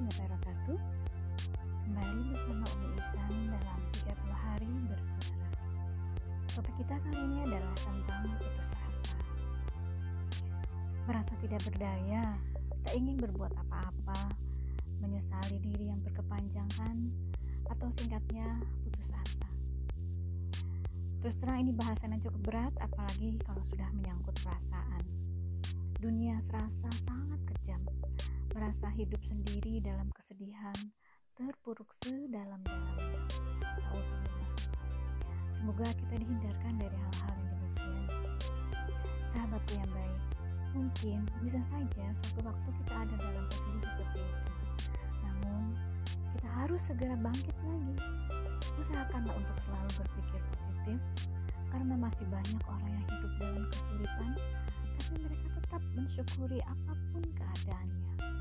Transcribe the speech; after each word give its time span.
wabarakatuh. 0.00 0.80
Kembali 1.84 2.20
bersama 2.32 2.64
Umi 2.72 2.88
Isan 2.96 3.32
dalam 3.52 3.80
30 4.00 4.32
hari 4.32 4.72
bersuara. 4.88 5.60
Topik 6.56 6.74
kita 6.80 6.96
kali 7.04 7.18
ini 7.20 7.36
adalah 7.44 7.76
tentang 7.76 8.32
putus 8.40 8.72
asa. 8.72 9.16
Merasa 11.04 11.36
tidak 11.44 11.60
berdaya, 11.68 12.32
tak 12.80 12.94
ingin 12.96 13.20
berbuat 13.20 13.52
apa-apa 13.60 14.32
Menyesali 15.04 15.60
diri 15.60 15.92
yang 15.92 16.00
berkepanjangan 16.08 16.96
Atau 17.68 17.92
singkatnya 18.00 18.56
putus 18.88 19.12
asa. 19.12 19.48
Terus 21.20 21.36
terang 21.44 21.60
ini 21.60 21.76
bahasan 21.76 22.16
yang 22.16 22.24
cukup 22.24 22.40
berat 22.48 22.72
apalagi 22.80 23.36
kalau 23.44 23.60
sudah 23.68 23.92
menyangkut 23.92 24.32
perasaan. 24.40 25.04
Dunia 26.00 26.40
serasa 26.48 26.88
sangat 27.04 27.38
kejam, 27.52 27.84
merasa 28.72 28.88
hidup 28.96 29.20
sendiri 29.28 29.84
dalam 29.84 30.08
kesedihan, 30.16 30.72
terpuruk 31.36 31.92
sedalam-dalamnya. 32.00 33.20
Semoga 35.52 35.84
kita 35.92 36.16
dihindarkan 36.16 36.80
dari 36.80 36.96
hal-hal 36.96 37.36
yang 37.36 37.52
demikian. 37.52 38.08
Sahabatku 39.28 39.76
yang 39.76 39.92
baik, 39.92 40.20
mungkin 40.72 41.20
bisa 41.44 41.60
saja 41.68 42.16
suatu 42.24 42.48
waktu 42.48 42.68
kita 42.80 42.94
ada 42.96 43.14
dalam 43.20 43.44
posisi 43.44 43.76
seperti 43.84 44.20
itu. 44.24 44.52
Namun, 45.20 45.76
kita 46.32 46.48
harus 46.64 46.80
segera 46.88 47.16
bangkit 47.20 47.56
lagi. 47.68 47.96
Usahakanlah 48.80 49.36
untuk 49.36 49.56
selalu 49.68 49.90
berpikir 50.00 50.40
positif, 50.48 50.98
karena 51.68 51.92
masih 52.00 52.24
banyak 52.32 52.62
orang 52.64 52.88
yang 52.88 53.04
hidup 53.04 53.32
dalam 53.36 53.64
kesulitan, 53.68 54.32
tapi 54.96 55.14
mereka 55.20 55.46
tetap 55.60 55.82
mensyukuri 55.92 56.60
apa 56.64 56.92
pun 57.12 57.20
keadaannya. 57.36 58.40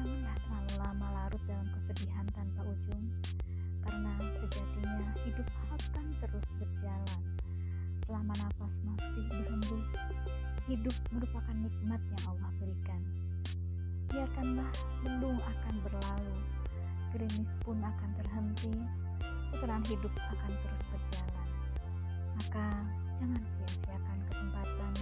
Janganlah 0.00 0.32
terlalu 0.40 0.74
lama 0.80 1.06
larut 1.12 1.42
dalam 1.44 1.68
kesedihan 1.76 2.24
tanpa 2.32 2.64
ujung, 2.64 3.04
karena 3.84 4.16
sejatinya 4.40 5.12
hidup 5.28 5.44
akan 5.76 6.06
terus 6.24 6.46
berjalan. 6.56 7.20
Selama 8.08 8.32
nafas 8.40 8.74
masih 8.80 9.28
berhembus, 9.28 9.88
hidup 10.72 10.96
merupakan 11.12 11.52
nikmat 11.52 12.00
yang 12.00 12.22
Allah 12.32 12.50
berikan. 12.56 13.02
Biarkanlah 14.08 14.72
mendung 15.04 15.36
akan 15.36 15.74
berlalu, 15.84 16.36
gerimis 17.12 17.52
pun 17.60 17.76
akan 17.84 18.10
terhenti, 18.24 18.72
putaran 19.52 19.84
hidup 19.84 20.12
akan 20.16 20.52
terus 20.64 20.82
berjalan. 20.96 21.48
Maka 22.40 22.66
jangan 23.20 23.42
sia-siakan 23.44 24.18
kesempatan 24.32 24.94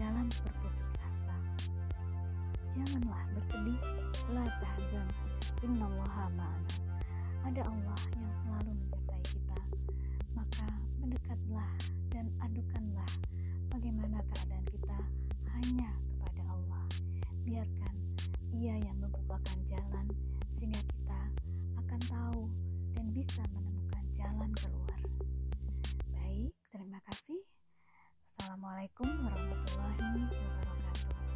dalam 0.00 0.26
berputus 0.32 0.92
asa. 0.96 1.36
Janganlah 2.72 3.27
bersedih, 3.48 3.80
la 4.36 4.44
tahzan, 4.60 5.08
innallaha 5.64 6.28
ma'ana. 6.36 6.72
Ada 7.48 7.64
Allah 7.64 8.00
yang 8.12 8.34
selalu 8.44 8.76
menyertai 8.76 9.22
kita. 9.24 9.60
Maka 10.36 10.68
mendekatlah 11.00 11.72
dan 12.12 12.28
adukanlah 12.44 13.08
bagaimana 13.72 14.20
keadaan 14.28 14.66
kita 14.68 14.98
hanya 15.56 15.96
kepada 15.96 16.42
Allah. 16.44 16.84
Biarkan 17.48 17.94
Ia 18.52 18.76
yang 18.84 19.00
membukakan 19.00 19.58
jalan 19.64 20.06
sehingga 20.52 20.84
kita 20.84 21.20
akan 21.80 22.00
tahu 22.04 22.42
dan 22.92 23.06
bisa 23.16 23.40
menemukan 23.56 24.04
jalan 24.12 24.52
keluar. 24.60 25.00
Baik, 26.12 26.52
terima 26.68 27.00
kasih. 27.08 27.40
Assalamualaikum 28.28 29.08
warahmatullahi 29.08 30.28
wabarakatuh. 30.36 31.27